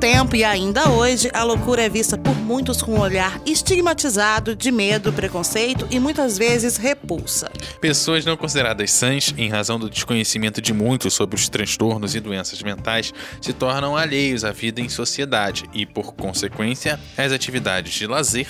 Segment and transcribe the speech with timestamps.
[0.00, 4.72] Tempo e ainda hoje, a loucura é vista por muitos com um olhar estigmatizado de
[4.72, 7.50] medo, preconceito e muitas vezes repulsa.
[7.82, 12.62] Pessoas não consideradas sãs, em razão do desconhecimento de muitos sobre os transtornos e doenças
[12.62, 18.48] mentais, se tornam alheios à vida em sociedade e, por consequência, às atividades de lazer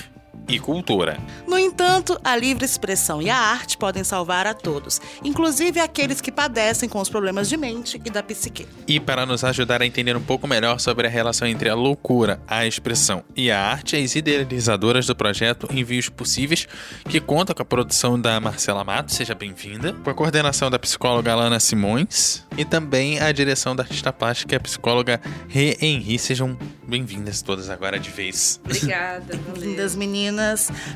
[0.50, 1.18] e cultura.
[1.46, 6.32] No entanto, a livre expressão e a arte podem salvar a todos, inclusive aqueles que
[6.32, 8.66] padecem com os problemas de mente e da psique.
[8.86, 12.40] E para nos ajudar a entender um pouco melhor sobre a relação entre a loucura,
[12.46, 16.66] a expressão e a arte, as idealizadoras do projeto Envios Possíveis,
[17.08, 21.32] que conta com a produção da Marcela Mato, seja bem-vinda, com a coordenação da psicóloga
[21.32, 26.18] Alana Simões e também a direção da artista plástica e a psicóloga Rê Henri.
[26.18, 28.60] Sejam bem-vindas todas agora de vez.
[28.64, 29.38] Obrigada.
[29.56, 30.39] Lindas meninas.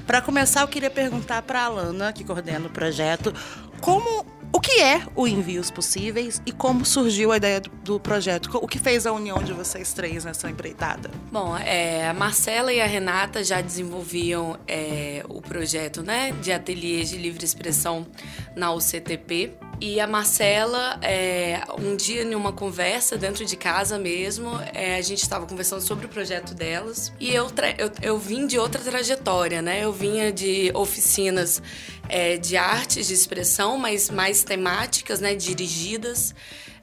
[0.06, 3.32] Para começar, eu queria perguntar para a Alana, que coordena o projeto,
[3.80, 8.48] como o que é o Envios Possíveis e como surgiu a ideia do, do, projeto?
[8.62, 11.10] O que fez a união de vocês três nessa empreitada?
[11.32, 17.08] Bom, é, a Marcela e a Renata já desenvolviam é, o projeto né, de ateliês
[17.10, 18.06] de livre expressão
[18.54, 19.54] na UCTP.
[19.80, 25.02] E a Marcela, é, um dia em uma conversa dentro de casa mesmo, é, a
[25.02, 27.12] gente estava conversando sobre o projeto delas.
[27.18, 29.84] E eu, eu, eu, vim de outra trajetória, né?
[29.84, 31.60] Eu vinha de oficinas
[32.08, 35.34] é, de artes de expressão, mas mais temáticas, né?
[35.34, 36.34] Dirigidas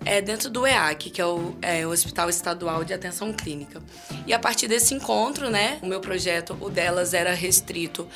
[0.05, 3.81] é, dentro do EAC, que é o, é o, Hospital Estadual de Atenção Clínica.
[4.25, 8.07] E a partir desse encontro, né, o meu projeto, o delas era restrito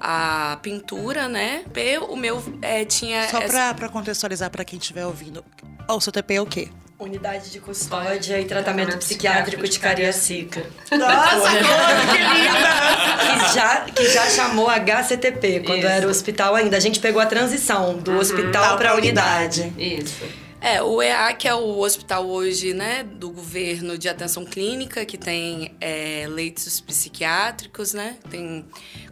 [0.00, 1.64] à pintura, né?
[2.08, 3.28] O meu é, tinha...
[3.28, 3.74] Só essa...
[3.74, 5.44] para contextualizar para quem estiver ouvindo,
[5.88, 6.68] o seu TP é o quê?
[6.98, 10.64] Unidade de Custódia e Tratamento Psiquiátrico de Cariacica.
[10.96, 13.24] Nossa, que linda!
[13.24, 15.86] Que já, que já chamou HCTP, quando Isso.
[15.88, 16.76] era o hospital ainda.
[16.76, 18.18] A gente pegou a transição do uhum.
[18.18, 19.72] hospital para a unidade.
[19.76, 20.24] Isso.
[20.64, 25.74] É, o EAC é o hospital hoje, né, do governo de atenção clínica, que tem
[25.78, 28.64] é, leitos psiquiátricos, né, tem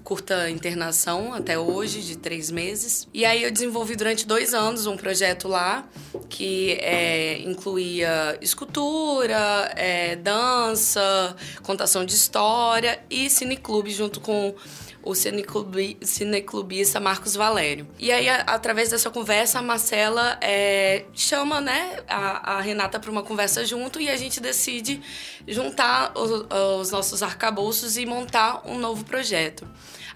[0.03, 3.07] curta internação até hoje, de três meses.
[3.13, 5.87] E aí eu desenvolvi durante dois anos um projeto lá,
[6.31, 14.55] que é, incluía escultura, é, dança, contação de história e cineclube junto com
[15.03, 17.87] o cineclubi, cineclubista Marcos Valério.
[17.99, 23.11] E aí, a, através dessa conversa, a Marcela é, chama né, a, a Renata para
[23.11, 25.03] uma conversa junto e a gente decide
[25.47, 26.47] juntar os,
[26.81, 29.67] os nossos arcabouços e montar um novo projeto.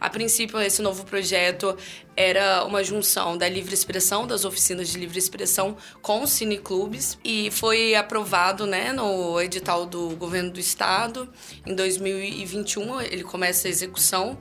[0.01, 1.77] A princípio, esse novo projeto
[2.17, 7.95] era uma junção da livre expressão, das oficinas de livre expressão com cineclubes e foi
[7.95, 11.29] aprovado né, no edital do governo do estado.
[11.67, 14.39] Em 2021, ele começa a execução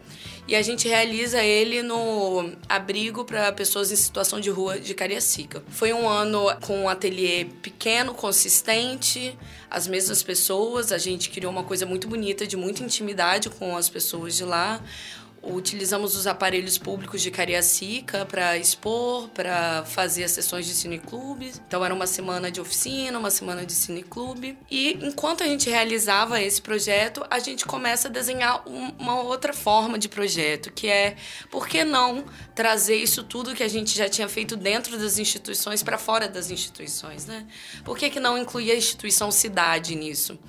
[0.47, 5.63] e a gente realiza ele no abrigo para pessoas em situação de rua de Cariacica.
[5.69, 9.37] Foi um ano com um ateliê pequeno, consistente,
[9.69, 13.89] as mesmas pessoas, a gente criou uma coisa muito bonita, de muita intimidade com as
[13.89, 14.81] pessoas de lá
[15.45, 21.53] utilizamos os aparelhos públicos de Cariacica para expor, para fazer as sessões de cineclube.
[21.67, 24.57] Então era uma semana de oficina, uma semana de cineclube.
[24.69, 29.53] E enquanto a gente realizava esse projeto, a gente começa a desenhar um, uma outra
[29.53, 31.15] forma de projeto, que é
[31.51, 35.83] por que não trazer isso tudo que a gente já tinha feito dentro das instituições
[35.83, 37.45] para fora das instituições, né?
[37.83, 40.39] Por que, que não incluir a instituição cidade nisso?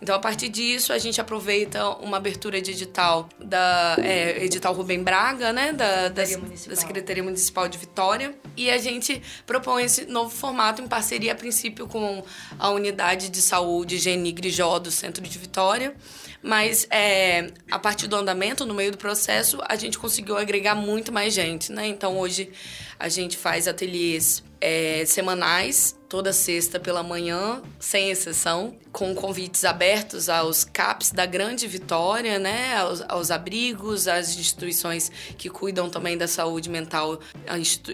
[0.00, 5.02] Então, a partir disso, a gente aproveita uma abertura de edital da é, edital Rubem
[5.02, 10.34] Braga, né, da, da, da, Secretaria Municipal de Vitória, e a gente propõe esse novo
[10.34, 12.22] formato em parceria, a princípio, com
[12.58, 15.94] a Unidade de Saúde Geni Grijó do Centro de Vitória,
[16.42, 21.10] mas é, a partir do andamento, no meio do processo, a gente conseguiu agregar muito
[21.10, 21.86] mais gente, né?
[21.86, 22.50] Então, hoje
[22.98, 30.30] a gente faz ateliês é, semanais, toda sexta pela manhã, sem exceção, com convites abertos
[30.30, 36.26] aos CAPs da Grande Vitória, né, aos, aos abrigos, às instituições que cuidam também da
[36.26, 37.20] saúde mental,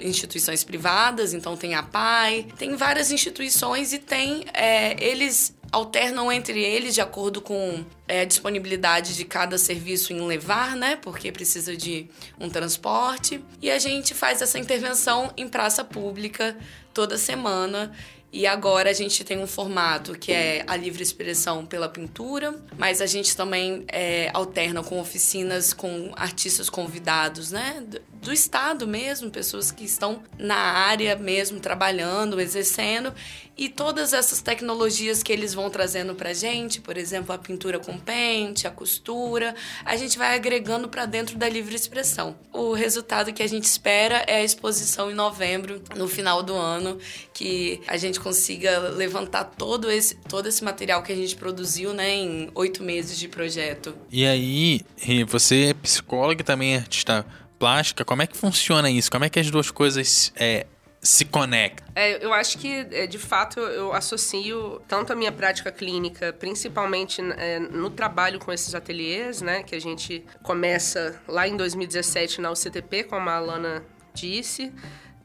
[0.00, 6.62] instituições privadas, então tem a PAI, tem várias instituições e tem, é, eles alternam entre
[6.62, 10.96] eles de acordo com é, a disponibilidade de cada serviço em levar, né?
[10.96, 12.08] Porque precisa de
[12.38, 13.42] um transporte.
[13.62, 16.56] E a gente faz essa intervenção em praça pública
[16.92, 17.92] toda semana.
[18.32, 23.00] E agora a gente tem um formato que é a livre expressão pela pintura, mas
[23.00, 27.84] a gente também é, alterna com oficinas com artistas convidados, né?
[28.20, 33.12] Do Estado mesmo, pessoas que estão na área mesmo, trabalhando, exercendo,
[33.56, 37.98] e todas essas tecnologias que eles vão trazendo pra gente, por exemplo, a pintura com
[37.98, 42.36] pente, a costura, a gente vai agregando para dentro da livre expressão.
[42.52, 46.98] O resultado que a gente espera é a exposição em novembro, no final do ano,
[47.34, 52.14] que a gente consiga levantar todo esse, todo esse material que a gente produziu né,
[52.14, 53.94] em oito meses de projeto.
[54.10, 54.80] E aí,
[55.26, 57.26] você é psicóloga e também é artista
[57.60, 59.10] plástica, como é que funciona isso?
[59.10, 60.66] Como é que as duas coisas é,
[60.98, 61.86] se conectam?
[61.94, 67.20] É, eu acho que, é, de fato, eu associo tanto a minha prática clínica, principalmente
[67.36, 72.50] é, no trabalho com esses ateliês, né, que a gente começa lá em 2017 na
[72.50, 73.84] UCTP, como a Alana
[74.14, 74.72] disse,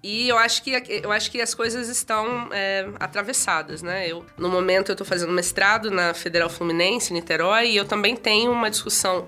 [0.08, 0.72] e eu acho que,
[1.02, 4.08] eu acho que as coisas estão é, atravessadas, né?
[4.08, 8.52] Eu, no momento, eu estou fazendo mestrado na Federal Fluminense, Niterói, e eu também tenho
[8.52, 9.26] uma discussão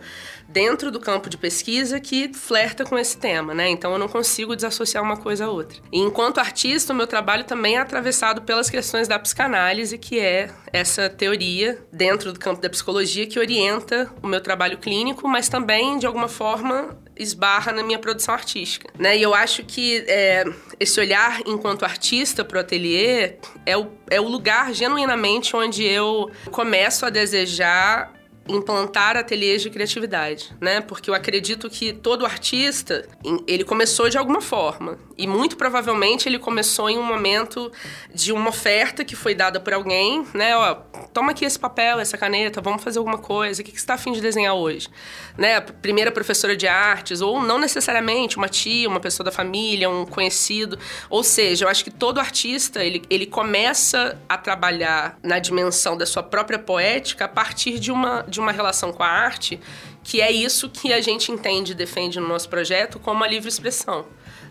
[0.48, 3.68] dentro do campo de pesquisa que flerta com esse tema, né?
[3.68, 5.80] Então eu não consigo desassociar uma coisa a outra.
[5.92, 10.52] E enquanto artista, o meu trabalho também é atravessado pelas questões da psicanálise, que é
[10.72, 15.98] essa teoria dentro do campo da psicologia que orienta o meu trabalho clínico, mas também
[15.98, 19.18] de alguma forma esbarra na minha produção artística, né?
[19.18, 20.44] E eu acho que é,
[20.80, 23.34] esse olhar enquanto artista para o ateliê
[23.66, 28.17] é o, é o lugar genuinamente onde eu começo a desejar
[28.48, 30.82] implantar ateliês de criatividade, né?
[30.82, 33.08] Porque eu acredito que todo artista,
[33.48, 34.98] ele começou de alguma forma.
[35.18, 37.72] E muito provavelmente ele começou em um momento
[38.14, 40.56] de uma oferta que foi dada por alguém, né?
[40.56, 40.76] Ó,
[41.14, 43.62] toma aqui esse papel, essa caneta, vamos fazer alguma coisa.
[43.62, 44.90] O que você está afim de desenhar hoje?
[45.38, 45.60] Né?
[45.60, 50.78] Primeira professora de artes, ou não necessariamente uma tia, uma pessoa da família, um conhecido.
[51.10, 56.06] Ou seja, eu acho que todo artista, ele, ele começa a trabalhar na dimensão da
[56.06, 59.60] sua própria poética a partir de uma, de uma relação com a arte
[60.04, 63.50] que é isso que a gente entende e defende no nosso projeto como a livre
[63.50, 64.06] expressão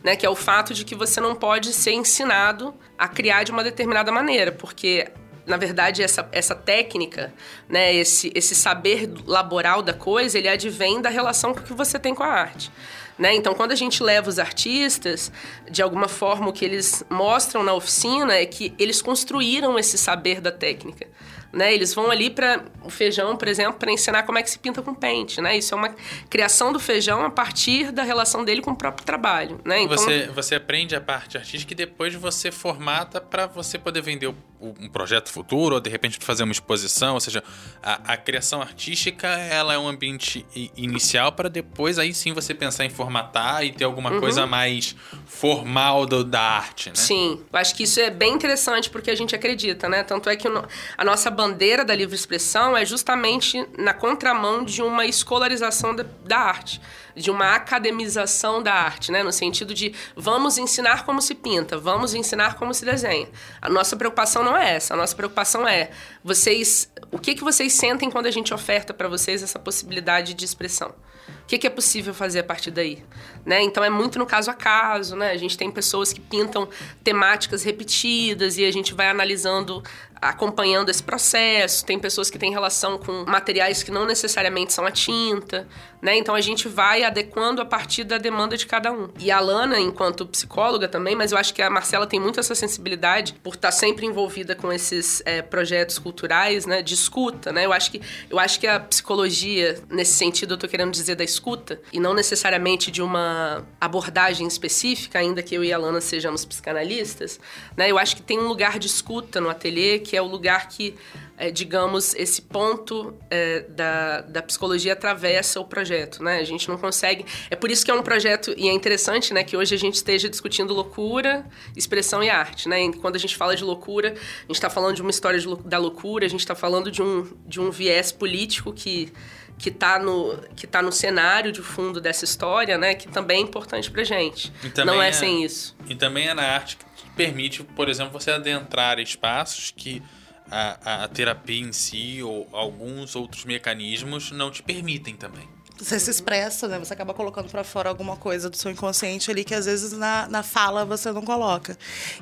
[0.06, 0.14] né?
[0.14, 3.64] Que é o fato de que você não pode ser ensinado a criar de uma
[3.64, 5.08] determinada maneira, porque
[5.44, 7.32] na verdade, essa, essa técnica,
[7.68, 12.24] né, esse, esse saber laboral da coisa, ele advém da relação que você tem com
[12.24, 12.68] a arte.
[13.16, 13.32] Né?
[13.32, 15.30] Então, quando a gente leva os artistas,
[15.70, 20.40] de alguma forma, o que eles mostram na oficina é que eles construíram esse saber
[20.40, 21.06] da técnica
[21.52, 21.72] né?
[21.74, 24.82] Eles vão ali para o feijão, por exemplo, para ensinar como é que se pinta
[24.82, 25.56] com pente, né?
[25.56, 25.94] Isso é uma
[26.28, 29.82] criação do feijão a partir da relação dele com o próprio trabalho, né?
[29.82, 34.32] Então, você, você aprende a parte artística e depois você formata para você poder vender
[34.60, 37.42] um projeto futuro ou de repente fazer uma exposição, ou seja,
[37.82, 40.46] a, a criação artística ela é um ambiente
[40.76, 44.20] inicial para depois aí sim você pensar em formatar e ter alguma uhum.
[44.20, 44.96] coisa mais
[45.26, 46.94] formal do, da arte, né?
[46.94, 50.02] Sim, eu acho que isso é bem interessante porque a gente acredita, né?
[50.02, 50.48] Tanto é que
[50.96, 56.38] a nossa bandeira da livre expressão é justamente na contramão de uma escolarização da, da
[56.38, 56.80] arte
[57.16, 59.22] de uma academização da arte, né?
[59.22, 63.26] No sentido de vamos ensinar como se pinta, vamos ensinar como se desenha.
[63.60, 64.92] A nossa preocupação não é essa.
[64.92, 65.90] A nossa preocupação é
[66.22, 70.44] vocês, o que que vocês sentem quando a gente oferta para vocês essa possibilidade de
[70.44, 70.94] expressão?
[71.42, 73.02] O que, que, é possível fazer a partir daí?
[73.44, 73.62] Né?
[73.62, 75.30] Então é muito no caso a caso, né?
[75.30, 76.68] A gente tem pessoas que pintam
[77.04, 79.82] temáticas repetidas e a gente vai analisando
[80.20, 84.90] acompanhando esse processo, tem pessoas que têm relação com materiais que não necessariamente são a
[84.90, 85.68] tinta,
[86.00, 86.16] né?
[86.16, 89.08] Então a gente vai adequando a partir da demanda de cada um.
[89.18, 92.54] E a Lana, enquanto psicóloga também, mas eu acho que a Marcela tem muito essa
[92.54, 96.82] sensibilidade por estar sempre envolvida com esses é, projetos culturais, né?
[96.82, 97.66] De escuta, né?
[97.66, 101.24] Eu acho que eu acho que a psicologia nesse sentido eu tô querendo dizer da
[101.24, 106.44] escuta e não necessariamente de uma abordagem específica, ainda que eu e a Lana sejamos
[106.44, 107.40] psicanalistas,
[107.76, 107.90] né?
[107.90, 110.94] Eu acho que tem um lugar de escuta no ateliê que é o lugar que,
[111.36, 116.38] é, digamos, esse ponto é, da, da psicologia atravessa o projeto, né?
[116.38, 117.24] A gente não consegue...
[117.50, 119.94] É por isso que é um projeto, e é interessante, né, que hoje a gente
[119.94, 122.84] esteja discutindo loucura, expressão e arte, né?
[122.84, 125.46] E quando a gente fala de loucura, a gente está falando de uma história de,
[125.64, 129.12] da loucura, a gente está falando de um, de um viés político que
[129.58, 132.94] que está no, que tá no cenário de fundo dessa história, né?
[132.94, 134.52] Que também é importante pra gente.
[134.84, 135.74] Não é, é, sem isso.
[135.88, 140.02] E também é na arte que permite, por exemplo, você adentrar espaços que
[140.50, 146.10] a, a terapia em si ou alguns outros mecanismos não te permitem também você se
[146.10, 146.78] expressa, né?
[146.78, 150.26] Você acaba colocando para fora alguma coisa do seu inconsciente ali que às vezes na,
[150.28, 151.76] na fala você não coloca.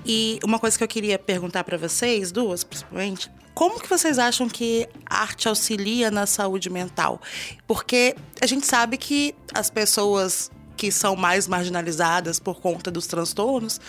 [0.04, 4.48] E uma coisa que eu queria perguntar para vocês, duas principalmente, como que vocês acham
[4.48, 7.20] que a arte auxilia na saúde mental?
[7.66, 10.50] Porque a gente sabe que as pessoas
[10.84, 13.80] que são mais marginalizadas por conta dos transtornos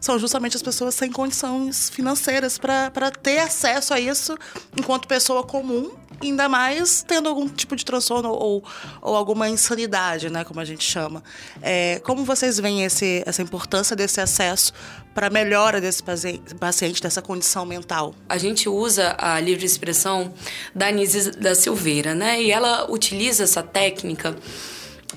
[0.00, 4.36] são justamente as pessoas sem condições financeiras para ter acesso a isso
[4.78, 5.90] enquanto pessoa comum
[6.22, 8.62] ainda mais tendo algum tipo de transtorno ou,
[9.02, 11.24] ou alguma insanidade, né, como a gente chama.
[11.60, 14.72] É, como vocês veem esse, essa importância desse acesso
[15.12, 16.02] para a melhora desse
[16.58, 18.14] paciente, dessa condição mental?
[18.28, 20.32] A gente usa a livre expressão
[20.72, 24.36] da Anise da Silveira, né, e ela utiliza essa técnica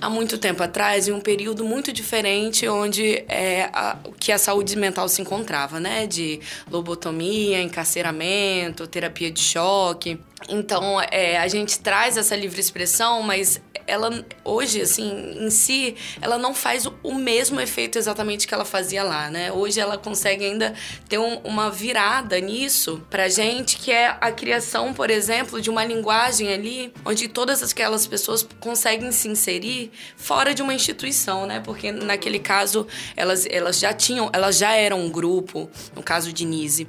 [0.01, 4.75] há muito tempo atrás, em um período muito diferente onde é, a, que a saúde
[4.75, 6.07] mental se encontrava, né?
[6.07, 6.39] De
[6.69, 10.19] lobotomia, encarceramento, terapia de choque.
[10.47, 16.37] Então, é, a gente traz essa livre expressão, mas ela hoje, assim, em si, ela
[16.37, 19.51] não faz o mesmo efeito exatamente que ela fazia lá, né?
[19.51, 20.73] Hoje ela consegue ainda
[21.07, 25.85] ter um, uma virada nisso pra gente, que é a criação, por exemplo, de uma
[25.85, 31.61] linguagem ali onde todas aquelas pessoas conseguem se inserir fora de uma instituição, né?
[31.63, 36.45] Porque naquele caso elas, elas já tinham, elas já eram um grupo, no caso de
[36.45, 36.87] Nise.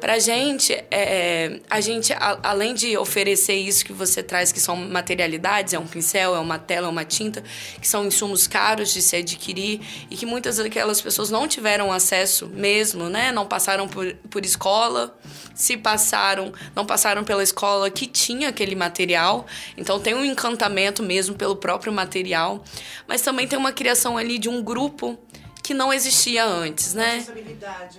[0.00, 4.76] Pra gente, é, a gente, a, além de oferecer isso que você traz, que são
[4.76, 7.42] materialidades, é um pincel, é uma tela, é uma tinta,
[7.80, 12.46] que são insumos caros de se adquirir e que muitas daquelas pessoas não tiveram acesso
[12.46, 13.32] mesmo, né?
[13.32, 15.16] Não passaram por, por escola,
[15.54, 19.46] se passaram, não passaram pela escola que tinha aquele material.
[19.76, 22.62] Então tem um encantamento mesmo pelo próprio material,
[23.06, 25.18] mas também tem uma criação ali de um grupo
[25.66, 27.24] que não existia antes, né?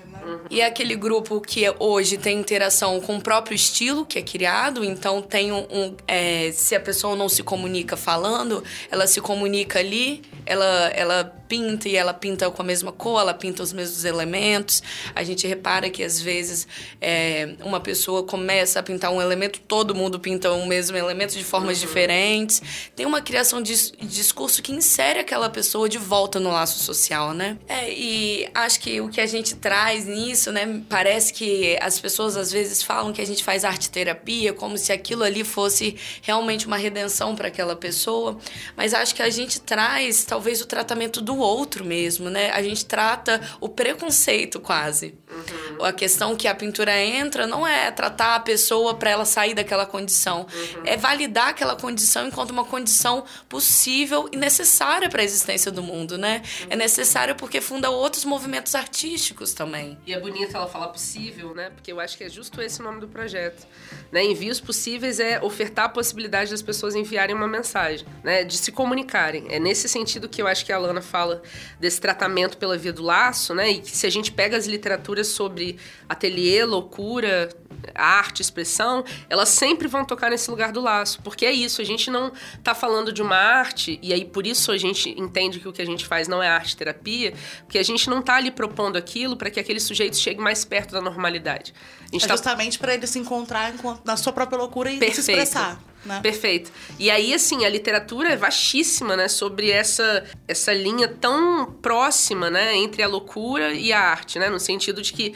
[0.09, 0.16] né?
[0.27, 0.39] Uhum.
[0.49, 5.21] E aquele grupo que hoje tem interação com o próprio estilo que é criado, então
[5.21, 5.65] tem um.
[5.71, 11.37] um é, se a pessoa não se comunica falando, ela se comunica ali, ela, ela
[11.47, 14.81] pinta e ela pinta com a mesma cor, ela pinta os mesmos elementos.
[15.15, 16.67] A gente repara que às vezes
[16.99, 21.43] é, uma pessoa começa a pintar um elemento, todo mundo pinta o mesmo elemento de
[21.43, 21.87] formas uhum.
[21.87, 22.61] diferentes.
[22.95, 27.57] Tem uma criação de discurso que insere aquela pessoa de volta no laço social, né?
[27.67, 30.81] É, e acho que o que a gente traz nisso, né?
[30.89, 34.91] Parece que as pessoas às vezes falam que a gente faz arte terapia, como se
[34.91, 38.37] aquilo ali fosse realmente uma redenção para aquela pessoa.
[38.75, 42.51] Mas acho que a gente traz talvez o tratamento do outro mesmo, né?
[42.51, 45.17] A gente trata o preconceito quase.
[45.29, 45.85] Uhum.
[45.85, 49.85] A questão que a pintura entra não é tratar a pessoa para ela sair daquela
[49.85, 50.81] condição, uhum.
[50.85, 56.17] é validar aquela condição enquanto uma condição possível e necessária para a existência do mundo,
[56.17, 56.41] né?
[56.61, 56.67] Uhum.
[56.71, 59.97] É necessário porque funda outros movimentos artísticos também.
[60.05, 61.69] E é bonito ela falar possível, né?
[61.69, 63.67] Porque eu acho que é justo esse o nome do projeto.
[64.11, 64.23] Né?
[64.23, 68.43] Envios possíveis é ofertar a possibilidade das pessoas enviarem uma mensagem, né?
[68.43, 69.45] De se comunicarem.
[69.49, 71.41] É nesse sentido que eu acho que a Lana fala fala
[71.79, 73.71] desse tratamento pela via do laço, né?
[73.71, 77.49] E que se a gente pega as literaturas sobre ateliê, loucura,
[77.93, 82.09] arte, expressão, elas sempre vão tocar nesse lugar do laço, porque é isso, a gente
[82.09, 85.73] não está falando de uma arte, e aí por isso a gente entende que o
[85.73, 88.97] que a gente faz não é arte terapia, porque a gente não está ali propondo
[88.97, 91.73] aquilo para que aquele sujeito chegue mais perto da normalidade.
[92.13, 92.27] é tá...
[92.27, 93.73] justamente para ele se encontrar
[94.05, 95.23] na sua própria loucura e Perfeito.
[95.23, 95.79] se expressar.
[96.07, 96.21] Né?
[96.21, 96.71] Perfeito.
[96.97, 99.27] E aí, assim, a literatura é vastíssima, né?
[99.27, 102.75] Sobre essa, essa linha tão próxima, né?
[102.75, 104.49] Entre a loucura e a arte, né?
[104.49, 105.35] No sentido de que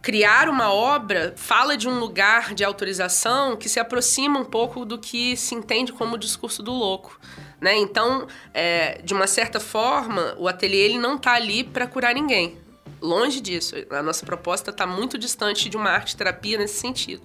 [0.00, 4.98] criar uma obra fala de um lugar de autorização que se aproxima um pouco do
[4.98, 7.20] que se entende como o discurso do louco.
[7.60, 7.76] Né?
[7.76, 12.56] Então, é, de uma certa forma, o ateliê ele não está ali para curar ninguém.
[13.00, 13.74] Longe disso.
[13.90, 17.22] A nossa proposta está muito distante de uma arte terapia nesse sentido.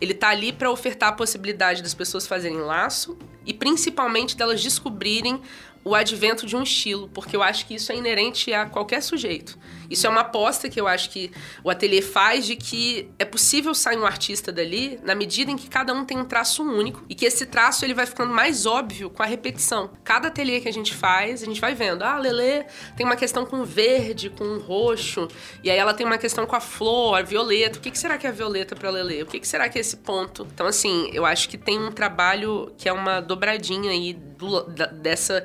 [0.00, 3.16] Ele está ali para ofertar a possibilidade das pessoas fazerem laço
[3.46, 5.40] e principalmente delas descobrirem
[5.84, 9.58] o advento de um estilo, porque eu acho que isso é inerente a qualquer sujeito.
[9.90, 11.30] Isso é uma aposta que eu acho que
[11.62, 15.68] o ateliê faz de que é possível sair um artista dali na medida em que
[15.68, 19.10] cada um tem um traço único e que esse traço ele vai ficando mais óbvio
[19.10, 19.90] com a repetição.
[20.02, 22.64] Cada ateliê que a gente faz, a gente vai vendo, ah, Lelê
[22.96, 25.28] tem uma questão com verde, com roxo,
[25.62, 27.78] e aí ela tem uma questão com a flor, a violeta.
[27.78, 29.22] O que, que será que é a violeta para Lelê?
[29.22, 30.46] O que, que será que é esse ponto?
[30.52, 34.86] Então, assim, eu acho que tem um trabalho que é uma dobradinha aí do, da,
[34.86, 35.44] dessa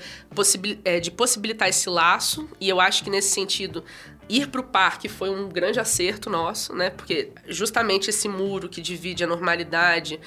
[0.85, 3.83] é, de possibilitar esse laço, e eu acho que nesse sentido
[4.29, 6.91] ir para o parque foi um grande acerto nosso, né?
[6.91, 10.19] Porque justamente esse muro que divide a normalidade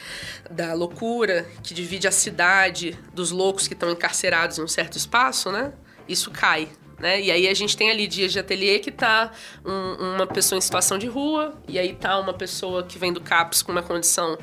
[0.50, 5.52] da loucura, que divide a cidade dos loucos que estão encarcerados em um certo espaço,
[5.52, 5.72] né?
[6.08, 6.68] Isso cai.
[6.98, 7.20] Né?
[7.20, 9.32] E aí a gente tem ali dias de ateliê que tá
[9.64, 13.20] um, uma pessoa em situação de rua, e aí tá uma pessoa que vem do
[13.20, 14.38] CAPS com uma condição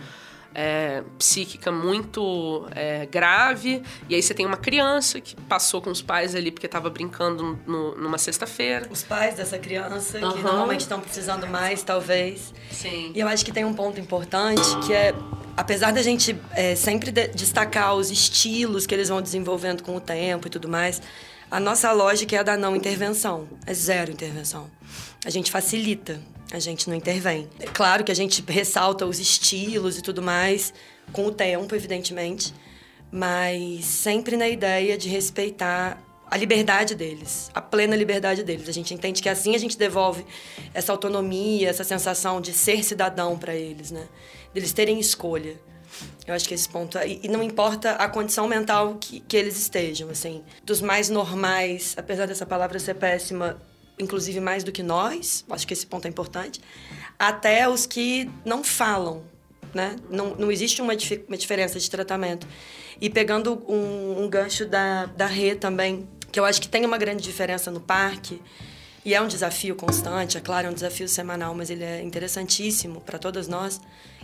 [0.53, 3.82] é, psíquica muito é, grave.
[4.08, 7.60] E aí você tem uma criança que passou com os pais ali porque estava brincando
[7.65, 8.88] no, numa sexta-feira.
[8.89, 10.34] Os pais dessa criança, uhum.
[10.34, 12.53] que normalmente estão precisando mais, talvez.
[12.72, 13.12] Sim.
[13.13, 15.13] E eu acho que tem um ponto importante que é
[15.56, 20.00] apesar da gente é, sempre de destacar os estilos que eles vão desenvolvendo com o
[20.00, 21.01] tempo e tudo mais,
[21.51, 24.70] a nossa lógica é a da não intervenção, é zero intervenção.
[25.25, 26.19] A gente facilita.
[26.51, 27.48] A gente não intervém.
[27.60, 30.74] É claro que a gente ressalta os estilos e tudo mais,
[31.12, 32.53] com o tempo, evidentemente,
[33.12, 38.69] mas sempre na ideia de respeitar a liberdade deles, a plena liberdade deles.
[38.69, 40.25] A gente entende que assim a gente devolve
[40.74, 44.08] essa autonomia, essa sensação de ser cidadão para eles, né?
[44.53, 45.60] Deles terem escolha.
[46.25, 46.98] Eu acho que esse ponto.
[47.00, 50.43] E não importa a condição mental que, que eles estejam, assim.
[50.63, 53.60] Dos mais normais, apesar dessa palavra ser péssima,
[54.00, 56.62] inclusive mais do que nós, acho que esse ponto é importante,
[57.18, 59.24] até os que não falam,
[59.74, 59.96] né?
[60.10, 62.48] Não, não existe uma, dif uma diferença de tratamento.
[63.01, 66.98] E pegando um, um gancho da, da Rê também, que eu acho que tem uma
[66.98, 68.41] grande diferença no parque,
[69.03, 73.01] e é um desafio constante, é claro, é um desafio semanal, mas ele é interessantíssimo
[73.01, 73.79] para todas nós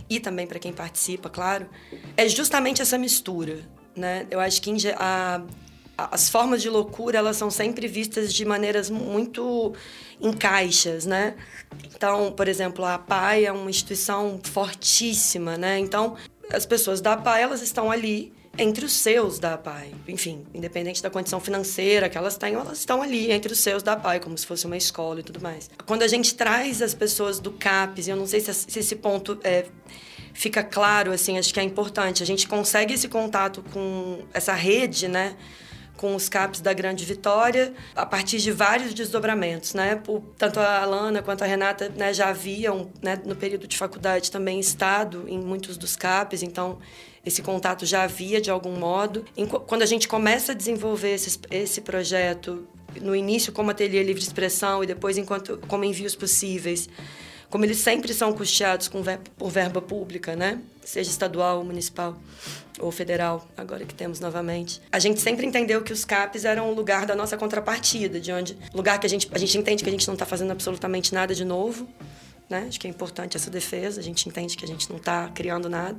[0.08, 1.68] e também para quem participa, claro,
[2.16, 3.60] é justamente essa mistura,
[3.96, 4.26] né?
[4.30, 5.42] Eu acho que a,
[5.96, 9.74] as formas de loucura elas são sempre vistas de maneiras muito
[10.20, 11.34] em caixas, né?
[11.94, 15.78] Então, por exemplo, a PAI é uma instituição fortíssima, né?
[15.78, 16.16] Então,
[16.52, 19.94] as pessoas da PAI elas estão ali entre os seus da PAI.
[20.08, 23.96] Enfim, independente da condição financeira que elas tenham, elas estão ali entre os seus da
[23.96, 25.70] PAI, como se fosse uma escola e tudo mais.
[25.86, 29.38] Quando a gente traz as pessoas do CAPES, eu não sei se, se esse ponto
[29.44, 29.66] é,
[30.32, 32.22] fica claro, assim, acho que é importante.
[32.22, 35.36] A gente consegue esse contato com essa rede, né?
[35.96, 40.00] Com os CAPs da Grande Vitória, a partir de vários desdobramentos, né?
[40.36, 44.60] Tanto a Alana quanto a Renata né, já haviam, né, no período de faculdade, também
[44.60, 46.78] estado em muitos dos CAPs, então
[47.24, 49.24] esse contato já havia de algum modo.
[49.66, 52.66] Quando a gente começa a desenvolver esse, esse projeto,
[53.00, 56.88] no início como ateliê livre expressão e depois enquanto como envios possíveis,
[57.50, 60.60] como eles sempre são custeados com ver, por verba pública, né?
[60.84, 62.16] Seja estadual, municipal
[62.78, 64.80] ou federal, agora que temos novamente.
[64.92, 68.56] A gente sempre entendeu que os CAPs eram o lugar da nossa contrapartida, de onde
[68.74, 71.34] lugar que a gente a gente entende que a gente não está fazendo absolutamente nada
[71.34, 71.88] de novo,
[72.48, 72.66] né?
[72.68, 74.00] Acho que é importante essa defesa.
[74.00, 75.96] A gente entende que a gente não está criando nada.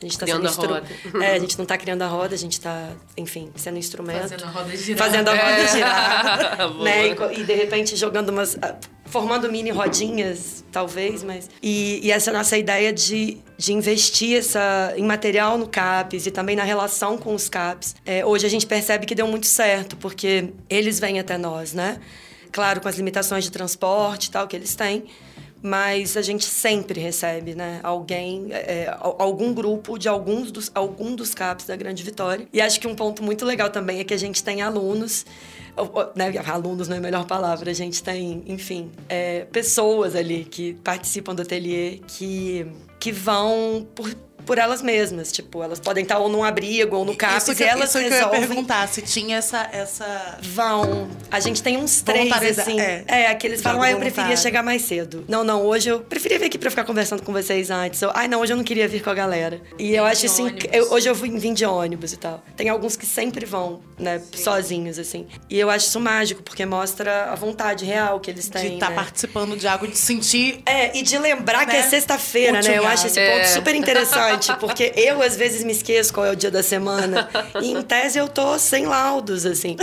[0.00, 1.22] A gente está sendo instru...
[1.22, 4.22] É, a gente não está criando a roda, a gente está, enfim, sendo instrumento.
[4.22, 4.98] Fazendo a roda girar.
[4.98, 5.68] Fazendo a roda é.
[5.68, 6.74] girar.
[6.82, 7.08] né?
[7.08, 8.56] E, e, de repente jogando umas.
[9.12, 11.50] Formando mini rodinhas, talvez, mas.
[11.62, 16.56] E, e essa nossa ideia de, de investir essa, em material no CAPES e também
[16.56, 17.94] na relação com os CAPES.
[18.06, 22.00] É, hoje a gente percebe que deu muito certo, porque eles vêm até nós, né?
[22.50, 25.04] Claro, com as limitações de transporte e tal que eles têm
[25.62, 31.14] mas a gente sempre recebe, né, alguém, é, é algum grupo de alguns dos, algum
[31.14, 32.48] dos CAPs da Grande Vitória.
[32.52, 35.24] E acho que um ponto muito legal também é que a gente tem alunos,
[36.16, 40.74] né, alunos não é a melhor palavra, a gente tem, enfim, é, pessoas ali que
[40.82, 42.66] participam do ateliê que,
[42.98, 44.12] que vão por
[44.44, 45.32] por elas mesmas.
[45.32, 47.98] Tipo, elas podem estar ou num abrigo ou no CAPES isso que, e elas isso
[47.98, 48.28] resolvem...
[48.28, 49.68] que eu ia perguntar, se tinha essa...
[49.72, 50.38] essa...
[50.42, 51.08] Vão.
[51.30, 52.80] A gente tem uns três, assim.
[52.80, 55.24] É, é aqueles falam, ah, eu preferia chegar mais cedo.
[55.28, 58.02] Não, não, hoje eu preferia vir aqui pra ficar conversando com vocês antes.
[58.14, 59.60] Ai, não, hoje eu não queria vir com a galera.
[59.78, 62.42] E Vim eu acho assim, eu, hoje eu vim de ônibus e tal.
[62.56, 64.42] Tem alguns que sempre vão, né, Sim.
[64.42, 65.26] sozinhos, assim.
[65.48, 68.86] E eu acho isso mágico, porque mostra a vontade real que eles têm, De estar
[68.86, 68.96] tá né?
[68.96, 70.62] participando de algo, de sentir...
[70.66, 71.66] É, e de lembrar né?
[71.66, 71.88] que é né?
[71.88, 72.78] sexta-feira, né?
[72.78, 73.46] Eu acho esse ponto é.
[73.46, 77.28] super interessante, porque eu eu, às vezes, me esqueço qual é o dia da semana.
[77.60, 79.76] E, em tese, eu tô sem laudos, assim.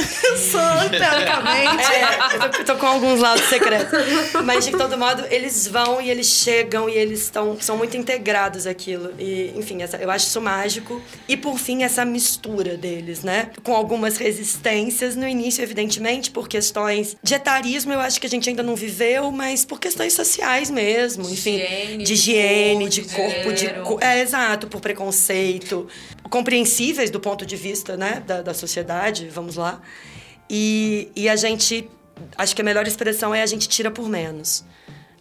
[0.51, 1.83] Só, teoricamente.
[1.93, 3.99] É, eu tô, tô, com alguns laudos secretos.
[4.43, 8.65] Mas, de todo modo, eles vão e eles chegam e eles estão, são muito integrados
[8.65, 9.13] aquilo.
[9.19, 11.01] E, enfim, essa, eu acho isso mágico.
[11.27, 13.51] E, por fim, essa mistura deles, né?
[13.63, 18.49] Com algumas resistências no início, evidentemente, por questões de etarismo, eu acho que a gente
[18.49, 21.29] ainda não viveu, mas por questões sociais mesmo.
[21.29, 23.67] Enfim, higiene, de higiene, de, de corpo, de.
[24.01, 24.38] É, exato,
[24.69, 25.87] por preconceito
[26.29, 29.81] compreensíveis do ponto de vista né, da, da sociedade, vamos lá.
[30.49, 31.89] E, e a gente,
[32.37, 34.63] acho que a melhor expressão é a gente tira por menos.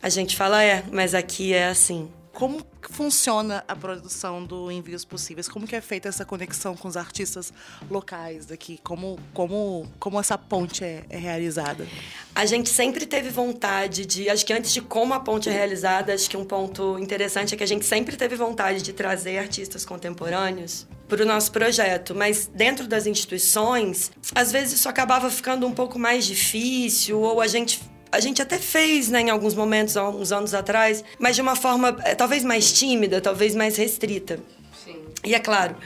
[0.03, 2.09] A gente fala, é, mas aqui é assim.
[2.39, 5.49] Como funciona a produção do Envios Possíveis?
[5.49, 7.53] Como que é feita essa conexão com os artistas
[7.91, 8.79] locais daqui?
[8.85, 11.85] Como, como, como essa ponte é, é realizada?
[12.33, 14.31] A gente sempre teve vontade de...
[14.31, 17.57] Acho que antes de como a ponte é realizada, acho que um ponto interessante é
[17.57, 22.47] que a gente sempre teve vontade de trazer artistas contemporâneos para o nosso projeto, mas
[22.55, 27.81] dentro das instituições, às vezes isso acabava ficando um pouco mais difícil, ou a gente
[28.11, 31.57] a gente até fez, né, em alguns momentos, há uns anos atrás, mas de uma
[31.57, 34.39] forma é, talvez mais tímida, talvez mais restrita.
[34.85, 34.97] Sim.
[35.25, 35.77] E é claro,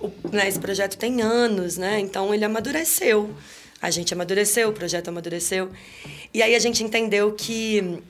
[0.00, 2.00] o, né, esse projeto tem anos, né?
[2.00, 3.34] Então ele amadureceu.
[3.80, 5.70] A gente amadureceu, o projeto amadureceu.
[6.34, 8.02] E aí a gente entendeu que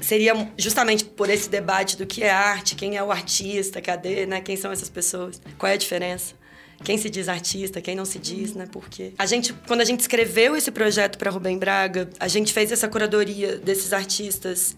[0.00, 4.40] seria justamente por esse debate do que é arte, quem é o artista, cadê, né?
[4.40, 5.40] Quem são essas pessoas?
[5.58, 6.34] Qual é a diferença?
[6.82, 8.66] Quem se diz artista, quem não se diz, né?
[8.70, 12.72] Porque a gente, quando a gente escreveu esse projeto para Rubem Braga, a gente fez
[12.72, 14.76] essa curadoria desses artistas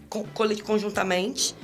[0.63, 1.55] conjuntamente.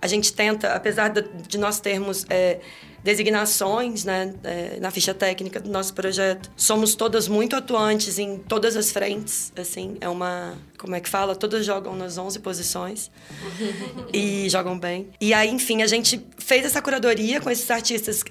[0.00, 2.60] A gente tenta, apesar de nós termos é,
[3.02, 6.50] designações né, é, na ficha técnica do nosso projeto.
[6.56, 10.54] Somos todas muito atuantes em todas as frentes, assim, é uma...
[10.78, 11.36] Como é que fala?
[11.36, 13.10] Todas jogam nas 11 posições
[14.12, 15.10] e jogam bem.
[15.20, 18.24] E aí, enfim, a gente fez essa curadoria com esses artistas,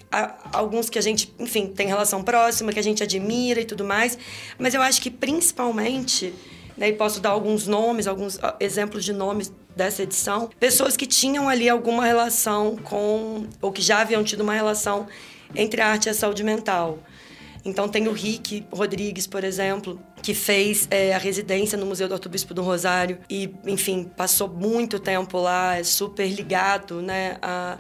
[0.52, 4.18] alguns que a gente, enfim, tem relação próxima, que a gente admira e tudo mais,
[4.58, 6.34] mas eu acho que principalmente
[6.80, 11.48] né, e posso dar alguns nomes, alguns exemplos de nomes dessa edição, pessoas que tinham
[11.48, 15.08] ali alguma relação com, ou que já haviam tido uma relação
[15.56, 17.00] entre a arte e a saúde mental.
[17.64, 22.14] Então tem o Rick Rodrigues, por exemplo, que fez é, a residência no Museu do
[22.14, 27.78] Arcebispo do Rosário e, enfim, passou muito tempo lá, é super ligado, né, a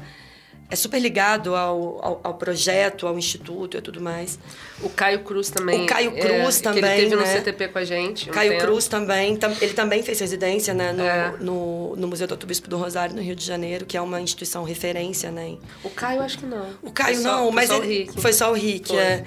[0.70, 4.38] é super ligado ao, ao, ao, projeto, ao instituto e tudo mais.
[4.84, 5.84] O Caio Cruz também.
[5.84, 6.84] O Caio é, Cruz é, também.
[6.84, 7.22] ele teve né?
[7.22, 8.30] no CTP com a gente.
[8.30, 8.64] Um Caio tempo.
[8.64, 9.40] Cruz também.
[9.62, 11.34] Ele também fez residência né, no, é.
[11.40, 14.64] no, no, Museu do Bispo do Rosário, no Rio de Janeiro, que é uma instituição
[14.64, 15.58] referência, né?
[15.84, 16.68] O Caio, acho que não.
[16.84, 17.70] O Caio foi não, só, mas.
[17.70, 18.22] Foi só o Rick.
[18.22, 19.02] Foi só o Rick, foi, é.
[19.02, 19.26] é.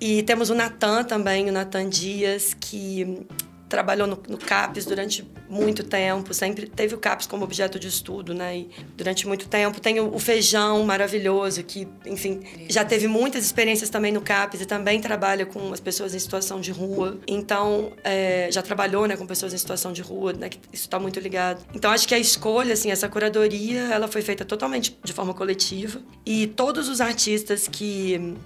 [0.00, 3.26] E temos o Natan também, o Natan Dias, que
[3.74, 8.32] trabalhou no, no, CAPES durante muito tempo, sempre teve o CAPES como objeto de estudo,
[8.32, 8.58] né?
[8.58, 9.80] E durante muito tempo.
[9.80, 14.66] Tem o, o, Feijão maravilhoso, que, enfim, já teve muitas experiências também no CAPES e
[14.66, 17.18] também trabalha com as pessoas em situação de rua.
[17.26, 20.48] Então, é, já trabalhou né, com pessoas em situação de rua, né?
[20.48, 21.66] Que isso está muito ligado.
[21.74, 26.00] Então, acho que a escolha, assim, essa curadoria, ela foi feita totalmente de forma coletiva.
[26.24, 28.36] E todos os artistas que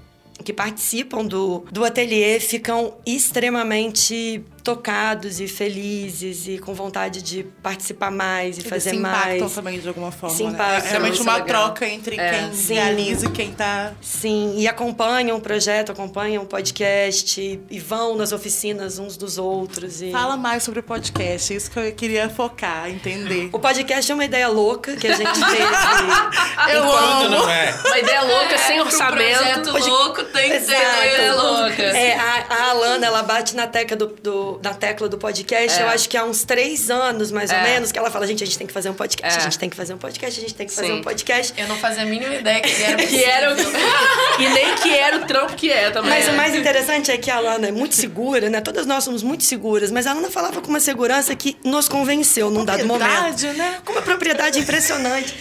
[0.44, 8.10] que participam do, do ateliê ficam extremamente tocados e felizes e com vontade de participar
[8.10, 9.36] mais e Eles fazer se mais.
[9.36, 10.36] impactam também de alguma forma.
[10.36, 10.50] Se né?
[10.50, 10.86] impactam.
[10.86, 11.46] É realmente Isso uma é legal.
[11.64, 12.30] troca entre É.
[12.38, 12.74] quem Sim.
[12.74, 13.92] realiza e quem tá.
[14.00, 19.38] Sim, e acompanham o projeto, acompanham o podcast e, e vão nas oficinas uns dos
[19.38, 20.02] outros.
[20.02, 20.10] E...
[20.12, 23.48] Fala mais sobre o podcast, isso que eu queria focar, entender.
[23.52, 25.58] O podcast é uma ideia louca que a gente teve.
[26.72, 27.28] Eu Quando amo.
[27.30, 27.74] não é?
[27.86, 29.38] Uma ideia louca, sem orçamento.
[29.38, 30.96] projeto Hoje- louco tem que ser Exato.
[31.06, 31.82] ideia louca.
[31.82, 35.82] É, a, a Alana, ela bate na tecla do, do- na tecla do podcast, É.
[35.82, 37.62] eu acho que há uns três anos, mais ou É.
[37.62, 39.40] menos, que ela fala, gente, a gente tem que fazer um podcast, É.
[39.40, 41.00] a gente tem que fazer um podcast, a gente tem que fazer Sim.
[41.00, 41.54] um podcast.
[41.60, 43.56] Eu não fazia a mínima ideia que era Que era o...
[44.42, 46.10] e nem que era o trampo que é também.
[46.10, 46.32] Mas né?
[46.32, 48.60] o mais interessante é que a Alana é muito segura, né?
[48.60, 52.50] Todas nós somos muito seguras, mas a Alana falava com uma segurança que nos convenceu
[52.50, 53.08] num dado momento.
[53.08, 53.78] Verdade, né?
[53.84, 55.34] Com uma propriedade impressionante.